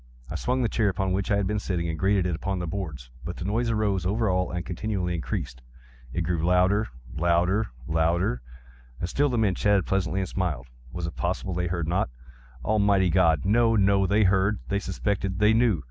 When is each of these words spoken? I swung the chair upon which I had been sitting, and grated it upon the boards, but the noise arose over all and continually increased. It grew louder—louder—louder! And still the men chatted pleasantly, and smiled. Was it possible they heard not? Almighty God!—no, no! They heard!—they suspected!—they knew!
I 0.31 0.35
swung 0.35 0.63
the 0.63 0.67
chair 0.67 0.89
upon 0.89 1.11
which 1.13 1.29
I 1.29 1.35
had 1.35 1.45
been 1.45 1.59
sitting, 1.59 1.87
and 1.87 1.99
grated 1.99 2.25
it 2.25 2.33
upon 2.33 2.57
the 2.57 2.65
boards, 2.65 3.11
but 3.23 3.37
the 3.37 3.45
noise 3.45 3.69
arose 3.69 4.03
over 4.03 4.31
all 4.31 4.49
and 4.49 4.65
continually 4.65 5.13
increased. 5.13 5.61
It 6.11 6.21
grew 6.21 6.43
louder—louder—louder! 6.43 8.41
And 8.99 9.07
still 9.09 9.29
the 9.29 9.37
men 9.37 9.53
chatted 9.53 9.85
pleasantly, 9.85 10.21
and 10.21 10.27
smiled. 10.27 10.65
Was 10.91 11.05
it 11.05 11.15
possible 11.15 11.53
they 11.53 11.67
heard 11.67 11.87
not? 11.87 12.09
Almighty 12.65 13.11
God!—no, 13.11 13.75
no! 13.75 14.07
They 14.07 14.23
heard!—they 14.23 14.79
suspected!—they 14.79 15.53
knew! 15.53 15.79